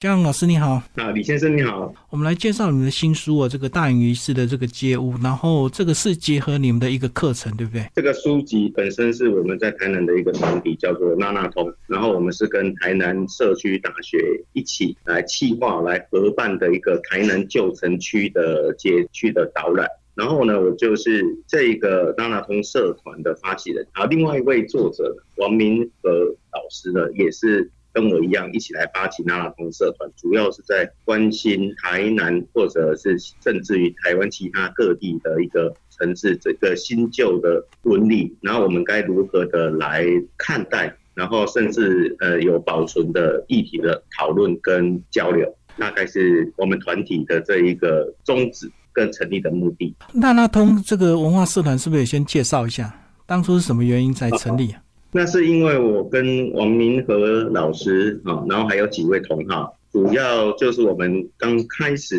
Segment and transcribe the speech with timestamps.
[0.00, 7.84] 江老师你好，啊，李先生你好，我们来介绍你们的新书啊，这个大隐于市的这个街屋，然后这个是结合你们的一个课程，对不对？
[7.94, 19.86] 这个书籍本身是我们在台南的一个团体，叫做娜娜通，然后我们是跟台南社区大学一起来企划来合办的一个台南旧城区的街区的导览。
[20.14, 26.10] 然后呢，我就是这个娜娜通社团的发起人，然后另外一位作者王明和
[26.54, 27.70] 老师呢，也是。
[27.92, 40.06] 跟我一样一起来发起那拉通社团，主要是在关心台南或者是甚至于台湾其他各地的一个城市这个新旧的纹理，然后我们该如何的来
[40.38, 49.94] 看待，然后甚至呃有保存的议题的讨论跟交流，大概是我们团体的这一个宗旨跟成立的目的。
[50.12, 52.94] 那拉通这个文化社团是不是也先介绍一下，
[53.26, 54.74] 当初是什么原因才成立？
[55.12, 62.16] 那是因为我跟王明和老师啊，然后还有几位同好，主要就是我们刚开始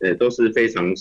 [0.00, 0.92] 呃都是非常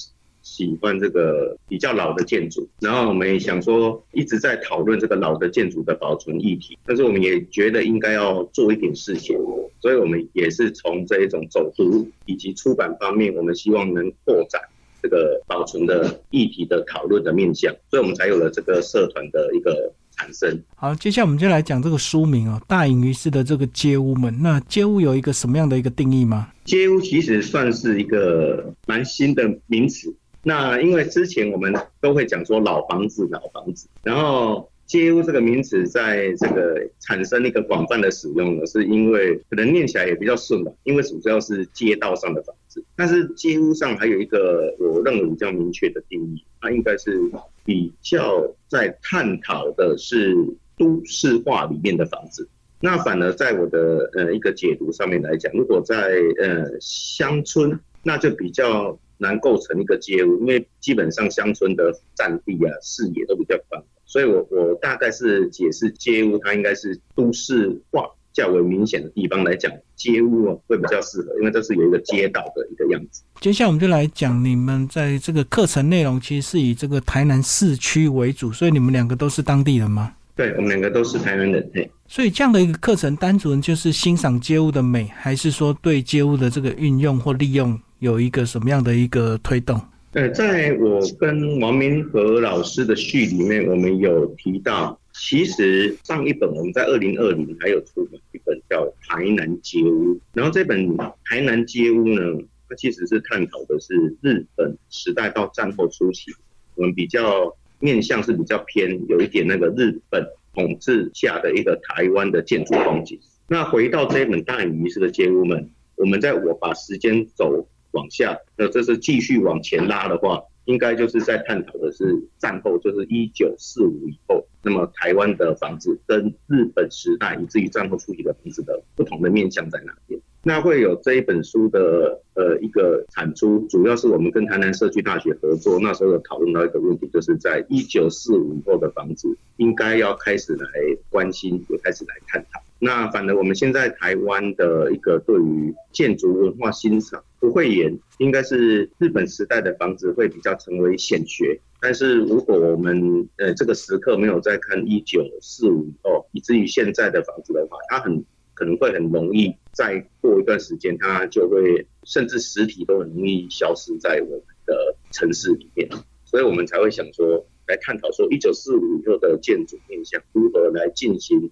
[0.44, 9.36] 喜欢这个比较老的建筑，然后我们也想说一直在讨论这个老的建筑的保存议题，但是我们也觉得应该要做一点事情，
[9.82, 14.62] 所以我们也是从这一种走读以及出版方面，我们希望能扩展
[15.02, 19.92] 这个保存的议题的讨论的面向，所以我们才有了这个社团的一个。
[20.22, 24.32] 产生好，接下来我们就来讲这个书名哦，《大隐于市的这个街屋们》。
[24.40, 26.48] 那街屋有一个什么样的一个定义吗？
[26.64, 30.14] 街屋其实算是一个蛮新的名词。
[30.44, 34.71] 那因为之前我们都会讲说老房子、老房子，然后。
[34.92, 42.84] 街屋这个名词在这个产生一个广泛的使用呢，是因为可能念起来也比较顺吧，因为主要是街道上的房子。
[42.94, 47.18] 但是街屋上还有一个我认为比较明确的定义，它应该是
[47.64, 50.36] 比较在探讨的是
[50.78, 52.46] 都市化里面的房子。
[52.82, 55.96] 那反而在我的呃一个解读上面来讲，如果在
[56.38, 63.82] 呃乡村，那就比较难构成一个街屋，因为基本上乡村的占地啊视野都比较宽。
[64.12, 68.04] 所以，我我大概是解释街屋，它应该是都市化
[68.34, 73.24] 较为明显的地方来讲，街屋哦会比较适合，因为这是有一个街道的一个样子。
[73.40, 80.12] 接下来我们就来讲，你们在这个课程内容其实是以这个台南市区为主，所以你们两个都是当地人吗？
[80.36, 81.72] 对，我们两个都是台南人。
[81.74, 89.80] 嘿，所以这样的一个课程，单纯就是欣赏街屋的美，还是说对街屋的这个运用或利用有一个什么样的一个推动？
[90.14, 106.30] 呃，在我跟王明和老师的序里面，我们有提到，其实上一本我们在二零二零还有出版一本叫《台南街屋》，然后这本《台南街屋》呢，它其实是探讨的是日本时代到战后初期，
[106.76, 113.18] 我们比较面向是比较偏有一点那个日本统治下的一个台湾的建筑风景。
[113.48, 117.66] 那回到这本大隐于市的街屋们，我们在我把时间走。
[117.92, 130.20] 往下，那这是继续往前拉的话，应该就是在探讨的是战后，就是一九四五以后，那么台湾的房子跟日本时代以至于战后初期的房子的不同的面向在哪边？
[130.44, 140.68] 那会有这一本书的呃一个产出，主要是我们跟台南社区大学合作，那时候有讨论到一个问题，就是在一九四五后的房子，应该要开始来
[141.12, 142.60] 关心，也开始来探讨。
[142.80, 151.60] 那反而我们现在台湾的一个对于建筑文化欣赏不会言，应该是日本时代的房子会比较成为显学。
[151.82, 165.90] 但是如果我们呃这个时刻没有再看一九四五以后，以至于现在的房子的话，它很可能会很容易再过一段时间，它就会甚至实体都很容易消失在我们的城市里面。
[166.24, 171.52] 所以我们才会想说来探讨说一九四五以后的建筑面向如何来进行。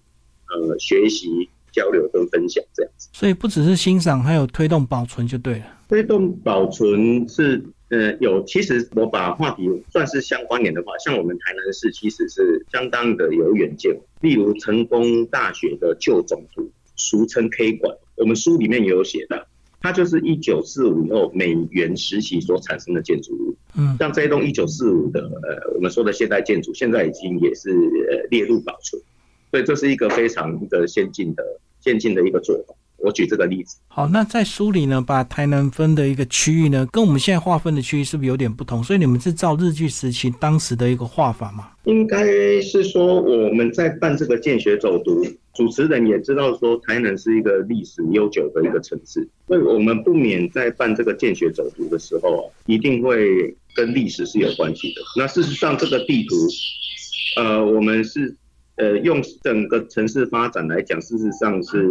[0.52, 5.79] 呃，学习、交流跟分享这样子，所以不只是欣赏，还有推动保存就对了。
[5.90, 13.98] 推动保存是呃有，其实我把话题算是相关联的话，像我们台南市其实是相当的有远见。
[14.20, 19.48] 例如成功大学的旧总图，俗称 K 馆，我们书里面也有写的，
[19.80, 23.56] 它就是一九四五以后美元时期所产生的建筑物。
[23.76, 29.02] 嗯，像这一栋一九四五的呃我们说的现代建筑，现在已经也是呃列入保存。
[29.50, 31.42] 所以这是一个非常一个先进的、
[31.80, 32.74] 先进的一个做法。
[33.02, 33.76] 我举这个例子。
[33.88, 38.82] 好，那在书里呢，把台南分的一个区域呢，跟我们现在划分的区域是不是有点不同？
[38.82, 41.70] 所以你们是照日据时期当时的一个画法吗？
[41.84, 45.24] 应该是说我们在办这个建学走读，
[45.54, 55.00] 主持人也知道说台南是一个历史悠久的一个城市，所以我们不免在办这个建学走读的时候啊，一定会跟历史是有关系的。
[55.16, 56.34] 那事实上，这个地图，
[57.36, 58.36] 呃，我们是。
[58.76, 61.86] 呃，用整个城市发展来讲，事实上是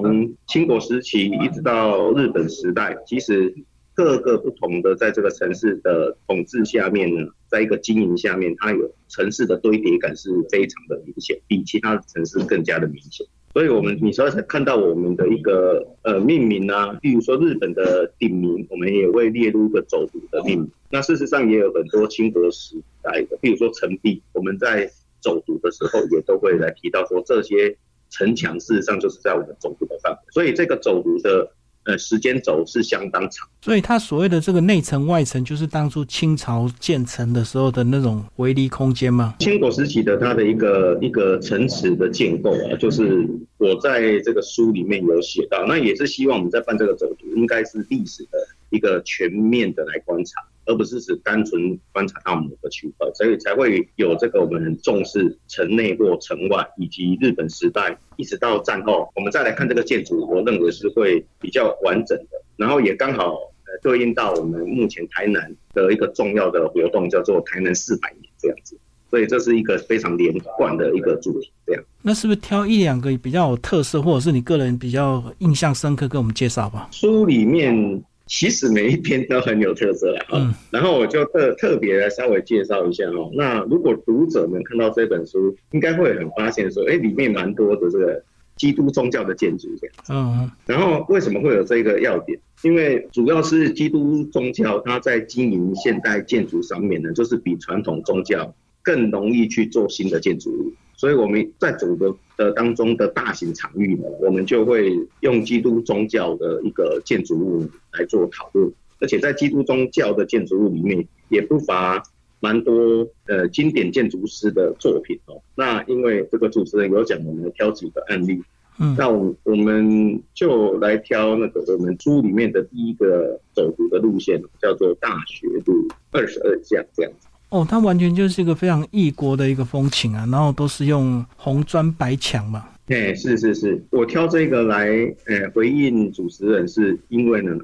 [0.00, 3.54] 从清国时期一直到日本时代，其实
[3.92, 13.26] 各个不同的在这个城市的统治下面呢，在一个经营下面，它有城市的堆叠感是非常的明显，比其他城市更加的明显。
[13.52, 20.70] 所以，我们你说看到我们的一个呃命名啊，例如说日本的鼎名，我们也会列入一个走读的命名。
[20.90, 24.90] 那事实上也有很多清国时代的，比如说城壁，我们在
[25.20, 27.76] 走读的时候也都会来提到说这些
[28.12, 30.18] 城墙事实上就是在我们走读的范围。
[30.30, 31.50] 所以这个走读的。
[31.84, 39.34] 呃，时间轴是相当长，所以它所谓的这个内城外城，就是当初清朝建成的时候的那种围篱空间吗？
[39.40, 43.28] 清国时期的它的一个一个城池的建构啊，就是
[43.58, 48.38] 我在这个书里面有写到，那也是希望我们在办这个走读，应该是历史的
[48.72, 50.42] 一个全面的来观察。
[50.64, 62.40] 而不是只单纯观察到某个区块，所以才会有这个我们很重视城内或城外，以及日本时代一直到战后，我们再来看这个建筑，我认为是会比较完整的。
[62.56, 68.78] 然后也刚好呃对应到我们目前台南的一个重要的活动，叫做台南四百年这样子，
[69.10, 71.50] 所以这是一个非常连贯的一个主题。
[71.66, 76.86] 这样，那是不是挑一两个比较有特色，或者是你个人比较印象深刻，跟我们介绍吧？
[76.92, 78.00] 书里面。
[78.34, 83.30] 其实每一篇都很有特色啦， 嗯，然后我就特特别来稍微介绍一下哦。
[83.34, 88.24] 那如果读者们看到这本书，应该会很发现说，哎，里面蛮多的这个
[88.56, 89.96] 基督宗教的建筑这样。
[90.08, 92.38] 嗯，然后为什么会有这个要点？
[92.62, 100.72] 因为主要是基督宗教它在经营现代建筑上面呢，就是比传统宗教更容易去做新的建筑物。
[100.96, 112.02] 所以我们在整个的当中的大型场域呢，我们就会用基督宗教的一个建筑物来做讨论，而且在基督宗教的建筑物里面也不乏
[112.40, 115.40] 蛮多呃经典建筑师的作品哦。
[115.54, 118.42] 那因为这个主持人有讲，我们挑几个案例，
[118.80, 127.28] 嗯，那我我们就来挑那个我们书里面的第一个走读的路线，叫做大学路二十二巷这样子。
[127.52, 132.66] 哦，它完全就是一个非常异国的一个风情啊，然后都是用红砖白墙嘛。
[132.86, 134.88] 对，是是是，我挑这个来
[135.26, 137.54] 呃回应主持人，是因为呢，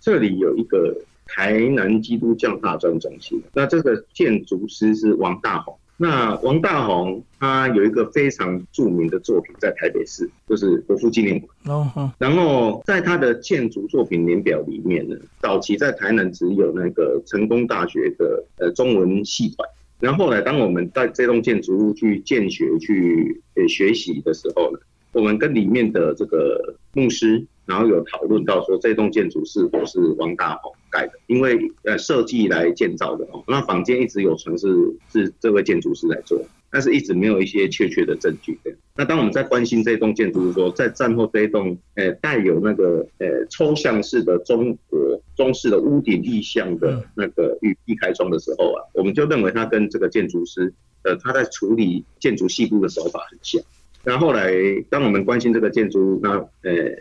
[0.00, 0.96] 这里有一个
[1.26, 5.78] 台南基督教大专中心，那这个建筑师是王大宏。
[5.98, 11.50] 那王大宏他有一个非常著名的作品在台北市，就是国父纪念馆。
[11.64, 19.68] 哦，然后在他的建筑作品年表里面呢，早期在台南只有那个成功大学的呃中文系馆。
[19.98, 24.78] 然后后来当我们在这栋建筑物去建学去呃学习的时候呢，
[25.16, 27.46] 我们跟里面的这个牧师。
[27.68, 34.68] 然后有讨论到说这栋建筑是否是王大宏盖的，因为呃设计来建造的哦，那坊间一直有传是
[35.12, 36.40] 是这位建筑师来做，
[36.70, 38.56] 但是一直没有一些确切的证据。
[38.94, 50.72] 那当我们在关心这栋建筑，说在战后这一栋呃带有那个呃抽象式的中国中式的屋顶意象的那个玉壁开窗的时候啊，我们就认为它跟这个建筑师
[51.02, 53.60] 呃他在处理建筑细部的手法很像。
[54.06, 54.50] 那后来
[54.88, 56.30] 当我们关心这个建筑，那
[56.62, 56.96] 呃。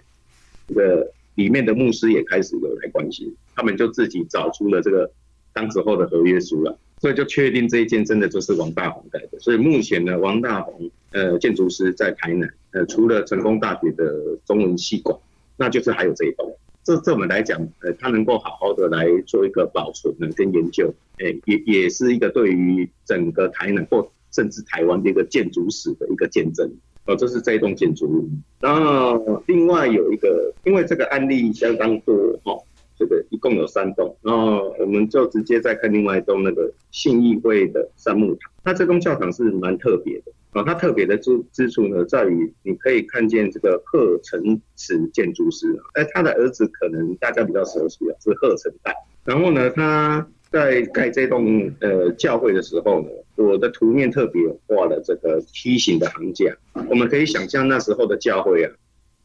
[0.68, 5.12] 这个里面的牧师也开始有来关心，他们就自己找出了这个
[5.54, 9.40] 当时候的合约书了，所以就确定这一间真的就是王大宏盖的。
[9.40, 15.16] 所以目前呢，王大宏呃建筑师在台南，呃除了成功大学的中文系馆，
[15.56, 16.58] 那就是还有这一栋。
[16.84, 26.68] 这这我们来讲，呃他能够好好的来做一个保存呢跟研究，诶也也是一个对于整个台南或甚至台湾的一个建筑史的一个见证。
[27.06, 28.28] 哦，这是这一栋建筑物。
[28.60, 32.58] 然后另外有一个，因为这个案例相当多哈，
[32.98, 34.18] 这个一共有三栋。
[34.22, 38.52] 然后我们就直接再看另外一栋那个信义会的三木堂。
[38.64, 48.96] 那这栋教堂是蛮特别的啊，它特别的之之处呢，在于你可以看见这个贺成慈建筑师，哎，他的儿子可能大家比较熟悉啊，是贺成代。
[49.24, 50.28] 然后呢，他。
[50.56, 56.46] 在盖这栋呃教会的时候呢，我的图面特别画了这个梯形的行架。
[56.90, 58.72] 我们可以想象那时候的教会啊，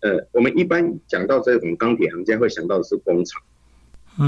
[0.00, 3.40] 呃，我们一般讲到这种钢铁行架，会想到的是工厂，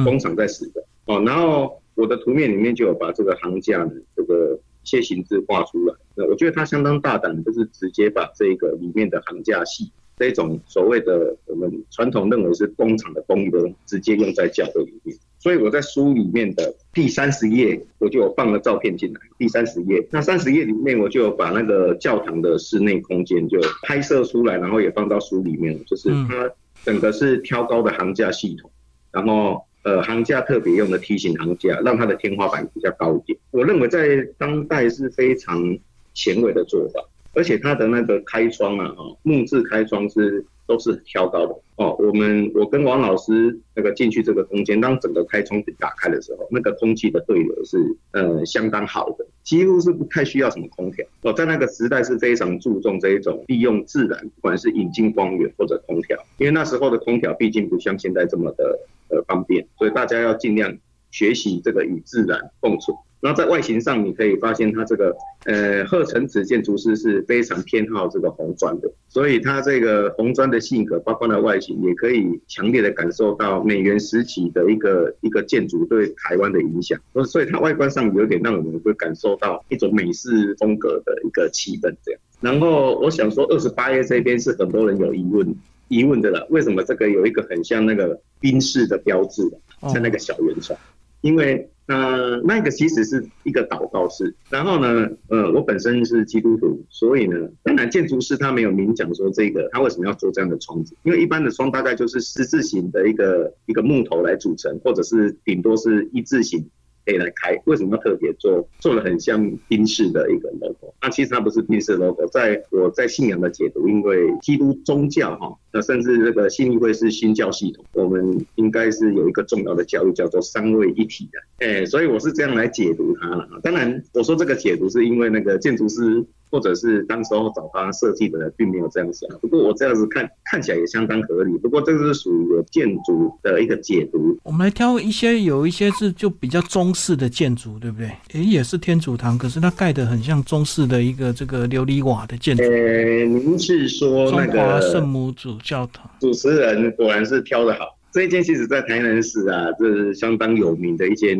[0.04, 1.24] 工厂在使用哦。
[1.26, 5.94] 然后我的图面里面就有把这个行架呢这个一些形制画出来。
[6.14, 15.18] 那我觉得它相当大胆，就是直接把这个里面的行架系这种所谓的我们传统认为是工厂的工艺的，直接用在教会里面。
[15.40, 19.20] 所以我在书里面的第三十页，我就放了照片进来。
[19.38, 25.82] 第三十页，那三十页里面，我就把那个教堂的室内空间就拍摄出来，然后也放到书里面。
[25.86, 26.50] 就是它
[26.84, 28.70] 整个是挑高的行架系统，
[29.10, 33.38] 然后呃行架特别用的梯形行架，让它的天花板比较高一点。
[33.52, 35.78] 我认为在当代是非常
[36.12, 37.00] 前卫的做法，
[37.32, 41.96] 而且它的那个开窗啊，哈木质开窗是都是挑高的哦。
[41.98, 47.78] 我们我跟王老师那个进去这个空间，当整个开窗打开的时候，那个空气的对流是
[48.12, 51.32] 呃相当好的，几乎是不太需要什么空调哦。
[51.32, 58.78] 在那个时代是非常注重这一种利用自然，不管是引进光源或者空调，因为那时候的空调毕竟不像现在这么的
[59.08, 60.76] 呃方便，所以大家要尽量
[61.12, 62.96] 学习这个与自然共处。
[63.20, 65.14] 然后在外形上，你可以发现它这个
[65.44, 76.98] 呃鹤城子建筑师是非常偏好这个红砖的，所以它这个红砖的性格，包括它外形，也可以强烈的感受到美元时期的一个一个建筑对台湾的影响。
[77.24, 82.20] 所以它外观上有点让我们会感受到一种美式风格的一个气氛这样。
[82.40, 85.54] 然后我想说，二十八页这边是很多人有疑问
[85.86, 89.48] 疑问的了，为什么这个有一个很像那个宾士的标志
[89.94, 90.76] 在那个小圆船？
[91.22, 94.34] 因为呃，那个其实是一个祷告式。
[94.48, 106.70] 然后呢，呃，我本身是基督徒，所以呢，当然建筑师他没有明讲说这个他为什么要做这样的窗子，因为一般的窗大概就是十字形的一个一个木头来组成，或者是顶多是一字形。
[107.04, 108.66] 可以来开，为什么要特别做？
[108.78, 112.26] 做了很像宾士的一个 logo，那其实它不是宾士 logo。
[112.28, 123.48] 在我在信仰的解读，因为基督宗教哈，那甚至这个信义会是新教系统，我们应该是有一个重要的教育叫做三位一体的，哎，所以我是这样来解读它了。
[123.62, 126.24] 当然，我说这个解读是因为那个建筑师。
[126.52, 131.56] 或者是当时候找他设计的人并没有这样想，不过我这样子看看起来也相当合理。
[131.56, 134.38] 不过这个是属于建筑的一个解读。
[134.42, 138.10] 我们来挑一些，有一些是就比较中式的建筑，对不对？
[138.34, 142.62] 诶，也是天主堂，可是它盖的很像中式的一个这个琉璃瓦的建筑。
[142.62, 146.10] 呃，您是说那个圣母主教堂？
[146.20, 147.98] 主持人果然是挑的好。
[148.12, 151.34] 这一间其实在台南市啊，这是相当有名的一间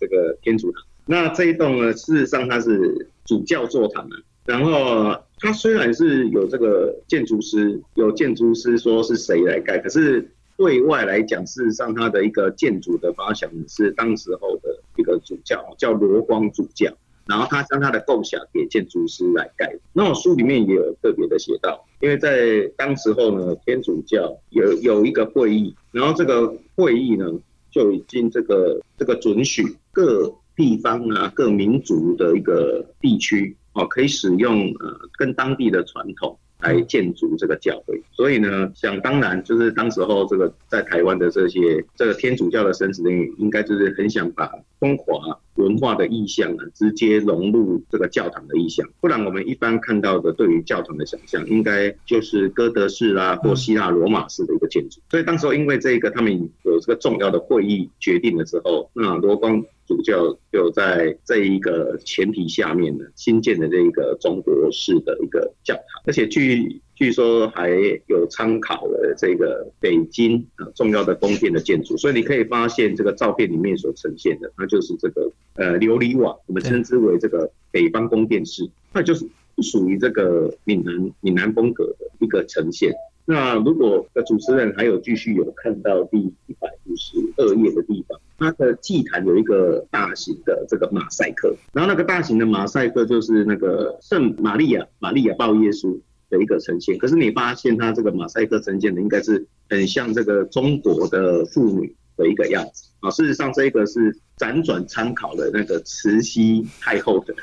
[0.00, 0.82] 这个天主堂。
[1.06, 4.16] 那这一栋呢，事实上它是主教座堂啊。
[4.44, 16.92] 然后他虽然是有这个建筑师，有建筑师说是谁来盖，可是对外来讲，事实上他的一个建筑的发想是当时候的一个主教叫罗光主教，
[17.26, 19.72] 然后他将他的构想给建筑师来盖。
[19.92, 27.26] 那我书里面也有特别的写到，因为在当时候呢，天主教有有一个会议，然后这个会议呢
[27.70, 33.56] 就已经这个这个准许各地方啊各民族的一个地区。
[33.74, 44.50] 哦，可以使用呃，跟当地的传统来建筑这个教会，所以呢，想当然就是当时候这个在台湾的这些这个天主教的神职人员应该就是很想把
[44.82, 55.00] 中华文化的意象啊，直接融入这个教堂的意象，不然我们一般看到的对于教堂的想象，应该就是哥德式啦或希腊罗马式的一个建筑。
[55.08, 59.62] 所以当时候因为这个他们有这个重要的会议决定了之后，那罗光。
[59.84, 67.70] 主教就在这一个前提下面呢，新建的这一个中国式的一个教堂，而且据据说还
[68.06, 79.26] 有参考了这个北京啊重要的宫殿的建筑，所以你可以发现这个照片里面所呈现的，那就是这个呃琉璃瓦，我们称之为这个北方宫殿式，那就是
[79.62, 82.92] 属于这个闽南闽南风格的一个呈现。
[83.24, 88.18] 那如果主持人还有继续有看到第一百五十二页的地方。
[88.38, 95.96] 它的祭坛有一个大型的这个马赛克，然后那个大型的马赛克就是那个圣玛利亚，玛利亚抱耶稣
[96.32, 96.98] 的一个呈现。
[96.98, 103.10] 可是你发现它这个马赛克呈现的应该是很像这个中国的妇女的一个样子啊。
[103.10, 107.34] 事实上，这个是辗转参考了那个慈禧太后的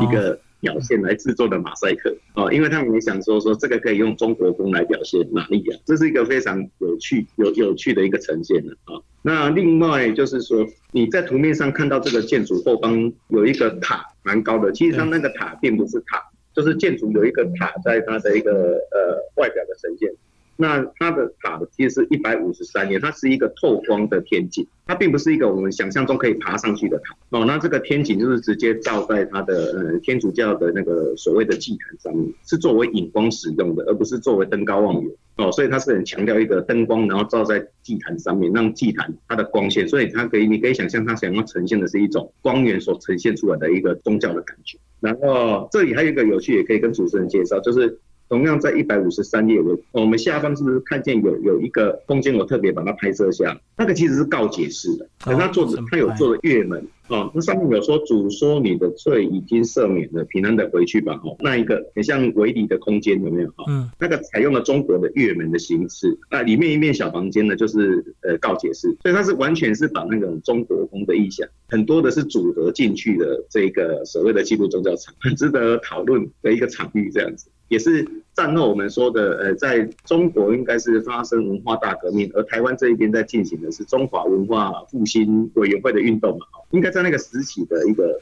[0.00, 9.02] 一个表现来制作的马赛克啊，因为他们也想说说这个可以用中国风来表现玛利亚，这是一个非常有趣有有趣的一个呈现了啊。
[9.24, 14.72] 那另外就是说，你在图面上看到这个建筑后方有一个塔，蛮高的。
[14.72, 16.20] 其实它那个塔并不是塔，
[16.54, 18.52] 就是建筑有一个塔在它的一个
[18.90, 20.12] 呃外表的呈现。
[20.56, 27.44] 那它的塔其实是一百五十三年，它是一个透光的天井，它并不是一个我们想象中可以爬上去的塔哦。
[27.44, 35.50] 那这个天井就是直接照在它的呃天主教的那个所谓的祭坛上面，是作为引光使用的，而不是作为登高望远哦。
[35.50, 44.78] 所以它是很强调一个灯光，然后照在祭坛上面，让祭坛它的光线，所以它可以你可以想象它想要呈现的是一种光源所呈现出来的一个宗教的感觉。
[45.00, 47.98] 然后这里还有一个有趣，也可以跟主持人介绍，就是。
[48.32, 52.34] 同样在一百五十三页，我我们下方是不是看见有有一个空间？
[52.34, 63.66] 我特别把它拍摄下，那个其实是告解式的，可他做的他有做的月门哦，那上面有说主说你的罪已经赦免了，平安的回去吧哦，那一个很像围篱的空间有没有哈？
[63.68, 77.50] 嗯，那个采用了中国的月门的形式，那里面一面小房间呢就是呃告解式，所以它是完全是把那种中国风的意象，很多的是组合进去的这个所谓的基督宗教场，很值得讨论的一个场域这样子。
[77.72, 88.20] 也是战后我们说的，呃，在中国应该是发生文化大革命，而台湾这一边在进行的是中华文化复兴委员会的运动嘛，应该在那个时期的一个，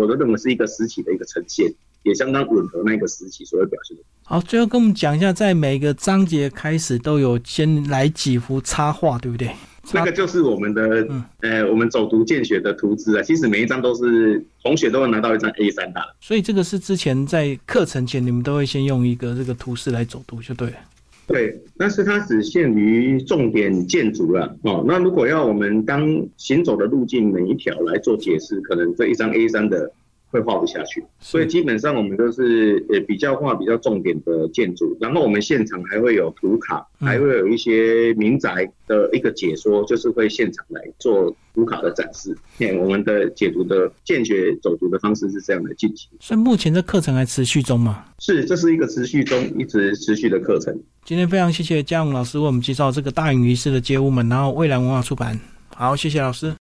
[0.00, 4.04] 我都认为是一个时期的一个呈现，也相当吻合那个时期所有表现的。
[4.22, 9.50] 好，最后跟我们讲一下，在每个章节开始都有先来几幅插画，对不对？
[9.92, 11.08] 那个就是我们的，
[11.40, 13.22] 呃，我们走读见学的图纸啊。
[13.22, 16.00] 其实每一张都是同学都会拿到一张 A 三的。
[16.20, 20.76] 所以这个是之前在课程前，你们都会先用一个这个图示来走读，就对了。
[21.26, 24.84] 对，但是它只限于重点建筑了哦。
[24.86, 26.04] 那如果要我们当
[26.36, 29.92] 行走的路径每一条来做解释，可能这一张 A 三的。
[30.32, 42.34] 会画不下去，所以基本上我们都是呃比较画比较重点的建筑，然后我们现场还会有图卡，还会有一些民宅的一个解说，就是会现场来做图卡的展示。
[42.80, 46.08] 我们的解读的见学走读的方式是这样的进行。
[46.18, 48.02] 所以目前这课程还持续中吗？
[48.18, 50.74] 是，这是一个持续中一直持续的课程。
[51.04, 55.38] 今天非常谢谢嘉勇老师为我们介绍这个大隐于市的街屋门，然后未来文化出版。
[55.76, 56.50] 好，谢谢老师。